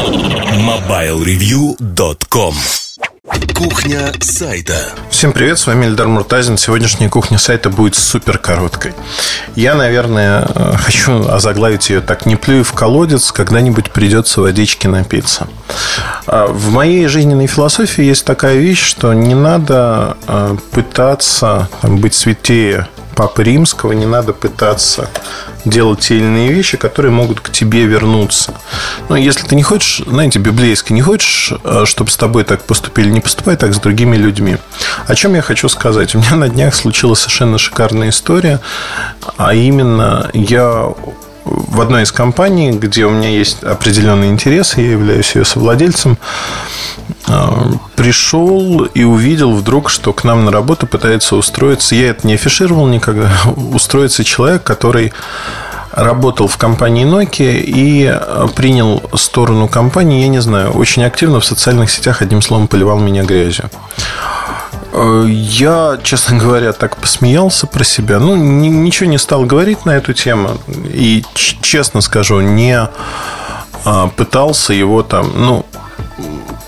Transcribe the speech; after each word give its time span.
MobileReview.com 0.00 2.54
Кухня 3.54 4.10
сайта. 4.20 4.94
Всем 5.10 5.34
привет, 5.34 5.58
с 5.58 5.66
вами 5.66 5.84
Эльдар 5.84 6.08
Муртазин. 6.08 6.56
Сегодняшняя 6.56 7.10
кухня 7.10 7.36
сайта 7.36 7.68
будет 7.68 7.96
супер 7.96 8.38
короткой. 8.38 8.94
Я, 9.56 9.74
наверное, 9.74 10.46
э, 10.48 10.72
хочу 10.78 11.28
озаглавить 11.28 11.90
ее 11.90 12.00
так 12.00 12.24
«Не 12.24 12.36
плюй 12.36 12.62
в 12.62 12.72
колодец, 12.72 13.30
когда-нибудь 13.30 13.90
придется 13.90 14.40
водички 14.40 14.86
напиться». 14.86 15.48
А, 16.26 16.46
в 16.46 16.70
моей 16.70 17.06
жизненной 17.06 17.46
философии 17.46 18.02
есть 18.02 18.24
такая 18.24 18.56
вещь, 18.56 18.82
что 18.82 19.12
не 19.12 19.34
надо 19.34 20.16
э, 20.26 20.56
пытаться 20.70 21.68
быть 21.82 22.14
святее 22.14 22.88
Папы 23.20 23.42
Римского, 23.42 23.92
не 23.92 24.06
надо 24.06 24.32
пытаться 24.32 25.10
делать 25.64 26.00
те 26.00 26.16
или 26.16 26.24
иные 26.24 26.52
вещи, 26.52 26.76
которые 26.76 27.12
могут 27.12 27.40
к 27.40 27.50
тебе 27.50 27.84
вернуться. 27.84 28.54
Но 29.08 29.16
если 29.16 29.46
ты 29.46 29.54
не 29.54 29.62
хочешь, 29.62 30.02
знаете, 30.06 30.38
библейски, 30.38 30.92
не 30.92 31.02
хочешь, 31.02 31.52
э, 31.64 31.84
чтобы 31.86 32.10
с 32.10 32.16
тобой 32.16 32.44
так 32.44 32.62
поступили, 32.62 33.10
не 33.10 33.20
поступай 33.20 33.56
так 33.56 33.74
с 33.74 33.78
другими 33.78 34.16
людьми. 34.16 34.56
О 35.06 35.14
чем 35.14 35.34
я 35.34 35.42
хочу 35.42 35.68
сказать? 35.68 36.14
У 36.14 36.18
меня 36.18 36.36
на 36.36 36.48
днях 36.48 36.74
случилась 36.74 37.20
совершенно 37.20 37.58
шикарная 37.58 38.10
история, 38.10 38.60
а 39.36 39.54
именно 39.54 40.30
я 40.32 40.92
в 41.44 41.80
одной 41.80 42.02
из 42.02 42.12
компаний, 42.12 42.72
где 42.72 43.06
у 43.06 43.10
меня 43.10 43.30
есть 43.30 43.62
определенные 43.62 44.30
интересы, 44.30 44.80
я 44.80 44.92
являюсь 44.92 45.34
ее 45.34 45.44
совладельцем, 45.44 46.18
пришел 47.96 48.84
и 48.84 49.04
увидел 49.04 49.52
вдруг, 49.52 49.90
что 49.90 50.12
к 50.12 50.24
нам 50.24 50.44
на 50.44 50.50
работу 50.50 50.86
пытается 50.86 51.36
устроиться, 51.36 51.94
я 51.94 52.10
это 52.10 52.26
не 52.26 52.34
афишировал 52.34 52.86
никогда, 52.86 53.30
устроится 53.72 54.24
человек, 54.24 54.62
который 54.62 55.12
работал 55.92 56.46
в 56.46 56.56
компании 56.56 57.04
Nokia 57.04 57.60
и 57.60 58.16
принял 58.54 59.02
сторону 59.14 59.68
компании, 59.68 60.22
я 60.22 60.28
не 60.28 60.40
знаю, 60.40 60.70
очень 60.72 61.04
активно 61.04 61.40
в 61.40 61.44
социальных 61.44 61.90
сетях, 61.90 62.22
одним 62.22 62.42
словом, 62.42 62.68
поливал 62.68 62.98
меня 62.98 63.24
грязью. 63.24 63.70
Э, 64.92 65.24
я, 65.28 65.98
честно 66.02 66.38
говоря, 66.42 66.72
так 66.72 66.96
посмеялся 66.96 67.66
про 67.66 67.84
себя. 67.84 68.18
Ну, 68.18 68.36
ничего 68.36 69.08
не 69.08 69.18
стал 69.18 69.44
говорить 69.44 69.84
на 69.84 69.90
эту 69.90 70.12
тему. 70.12 70.58
И, 70.84 71.24
честно 71.34 72.00
скажу, 72.00 72.40
не 72.40 72.88
а, 73.84 74.08
пытался 74.08 74.72
его 74.72 75.02
там, 75.02 75.30
ну, 75.34 75.66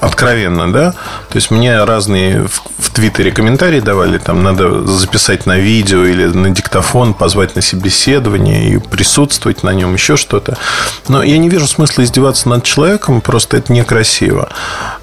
откровенно, 0.02 0.72
да. 0.72 0.92
То 1.28 1.36
есть 1.36 1.52
мне 1.52 1.84
разные 1.84 2.42
в, 2.42 2.62
в 2.78 2.90
Твиттере 2.90 3.30
комментарии 3.30 3.78
давали, 3.78 4.18
там 4.18 4.42
надо 4.42 4.84
записать 4.84 5.46
на 5.46 5.58
видео 5.58 6.04
или 6.04 6.26
на 6.26 6.50
диктофон, 6.50 7.14
позвать 7.14 7.54
на 7.54 7.62
собеседование 7.62 8.74
и 8.74 8.78
присутствовать 8.78 9.62
на 9.62 9.72
нем, 9.72 9.94
еще 9.94 10.16
что-то. 10.16 10.58
Но 11.06 11.22
я 11.22 11.38
не 11.38 11.48
вижу 11.48 11.68
смысла 11.68 12.02
издеваться 12.02 12.48
над 12.48 12.64
человеком, 12.64 13.20
просто 13.20 13.58
это 13.58 13.72
некрасиво. 13.72 14.48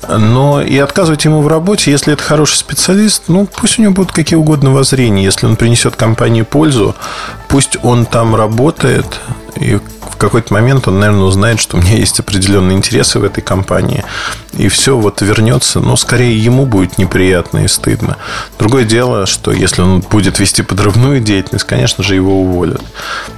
Но 0.10 0.62
и 0.62 0.78
отказывать 0.78 1.24
ему 1.24 1.42
в 1.42 1.48
работе, 1.48 1.92
если 1.92 2.12
это 2.12 2.24
хороший 2.24 2.58
специалист, 2.58 3.24
ну, 3.30 3.48
пусть 3.48 3.80
у 3.80 3.82
него 3.82 3.94
будут 3.94 4.12
какие 4.12 4.38
угодно 4.38 4.72
воззрения. 4.72 5.24
Если 5.24 5.46
он 5.46 5.56
принесет 5.56 5.96
компании 5.96 6.42
пользу, 6.42 6.94
пусть 7.48 7.78
он 7.84 8.06
там 8.06 8.36
работает, 8.36 9.06
и 9.56 9.80
какой-то 10.16 10.54
момент 10.54 10.88
он, 10.88 11.00
наверное, 11.00 11.26
узнает, 11.26 11.60
что 11.60 11.78
у 11.78 11.80
меня 11.80 11.96
есть 11.96 12.20
определенные 12.20 12.78
интересы 12.78 13.20
в 13.20 13.24
этой 13.24 13.42
компании. 13.42 14.04
И 14.54 14.68
все 14.68 14.98
вот 14.98 15.22
вернется. 15.22 15.80
Но 15.80 15.96
скорее 15.96 16.38
ему 16.38 16.66
будет 16.66 16.98
неприятно 16.98 17.60
и 17.60 17.68
стыдно. 17.68 18.18
Другое 18.58 18.84
дело, 18.84 19.26
что 19.26 19.52
если 19.52 19.82
он 19.82 20.02
будет 20.02 20.40
вести 20.40 20.62
подрывную 20.62 21.20
деятельность, 21.20 21.66
конечно 21.66 22.04
же, 22.04 22.16
его 22.16 22.42
уволят. 22.42 22.82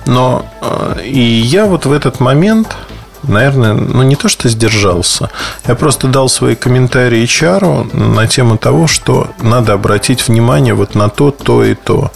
Но 0.06 0.46
э, 0.62 1.04
и 1.06 1.20
я 1.20 1.66
вот 1.66 1.86
в 1.86 1.92
этот 1.92 2.20
момент 2.20 2.76
наверное, 3.24 3.74
ну 3.74 4.02
не 4.02 4.16
то, 4.16 4.30
что 4.30 4.50
сдержался, 4.50 5.30
я 5.68 5.76
просто 5.76 6.08
дал 6.08 6.28
свои 6.28 6.56
комментарии 6.56 7.24
HR 7.24 7.96
на 7.96 8.28
тему 8.28 8.58
того, 8.58 8.88
что 8.88 9.30
надо 9.40 9.74
обратить 9.74 10.28
внимание 10.28 10.74
вот 10.74 10.96
на 10.96 11.08
то, 11.08 11.30
то 11.30 11.64
и 11.64 11.76
то. 11.76 12.12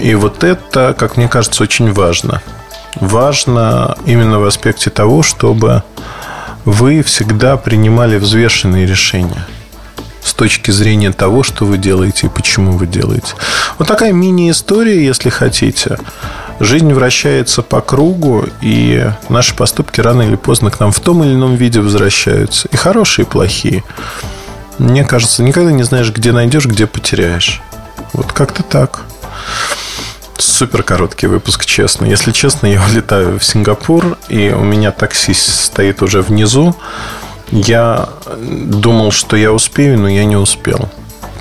И 0.00 0.14
вот 0.14 0.44
это, 0.44 0.94
как 0.98 1.16
мне 1.16 1.28
кажется, 1.28 1.62
очень 1.62 1.92
важно 1.92 2.42
важно 3.00 3.96
именно 4.06 4.38
в 4.40 4.44
аспекте 4.44 4.90
того, 4.90 5.22
чтобы 5.22 5.82
вы 6.64 7.02
всегда 7.02 7.56
принимали 7.56 8.18
взвешенные 8.18 8.86
решения 8.86 9.46
с 10.22 10.34
точки 10.34 10.70
зрения 10.70 11.12
того, 11.12 11.42
что 11.42 11.64
вы 11.64 11.78
делаете 11.78 12.26
и 12.26 12.30
почему 12.30 12.72
вы 12.72 12.86
делаете. 12.86 13.34
Вот 13.78 13.88
такая 13.88 14.12
мини-история, 14.12 15.04
если 15.04 15.30
хотите. 15.30 15.98
Жизнь 16.60 16.92
вращается 16.92 17.62
по 17.62 17.80
кругу, 17.80 18.44
и 18.60 19.06
наши 19.28 19.54
поступки 19.54 20.00
рано 20.00 20.22
или 20.22 20.34
поздно 20.34 20.70
к 20.70 20.80
нам 20.80 20.90
в 20.90 21.00
том 21.00 21.22
или 21.22 21.32
ином 21.32 21.54
виде 21.54 21.80
возвращаются. 21.80 22.68
И 22.68 22.76
хорошие, 22.76 23.24
и 23.24 23.28
плохие. 23.28 23.84
Мне 24.78 25.04
кажется, 25.04 25.42
никогда 25.42 25.72
не 25.72 25.84
знаешь, 25.84 26.10
где 26.10 26.32
найдешь, 26.32 26.66
где 26.66 26.86
потеряешь. 26.86 27.62
Вот 28.12 28.32
как-то 28.32 28.62
так. 28.62 29.02
Супер 30.38 30.84
короткий 30.84 31.26
выпуск, 31.26 31.66
честно. 31.66 32.06
Если 32.06 32.30
честно, 32.30 32.66
я 32.66 32.82
улетаю 32.84 33.38
в 33.38 33.44
Сингапур, 33.44 34.16
и 34.28 34.50
у 34.50 34.62
меня 34.62 34.92
такси 34.92 35.34
стоит 35.34 36.00
уже 36.02 36.22
внизу. 36.22 36.76
Я 37.50 38.08
думал, 38.40 39.10
что 39.10 39.36
я 39.36 39.52
успею, 39.52 39.98
но 39.98 40.08
я 40.08 40.24
не 40.24 40.36
успел. 40.36 40.88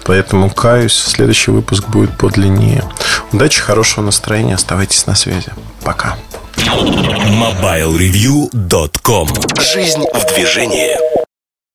Поэтому 0.03 0.49
каюсь, 0.49 0.95
следующий 0.95 1.51
выпуск 1.51 1.87
будет 1.89 2.17
подлиннее. 2.17 2.83
Удачи, 3.31 3.61
хорошего 3.61 4.05
настроения, 4.05 4.55
оставайтесь 4.55 5.05
на 5.05 5.13
связи. 5.15 5.51
Пока. 5.83 6.17
MobileReview.com 6.55 9.29
Жизнь 9.59 10.05
в 10.13 10.25
движении. 10.33 11.16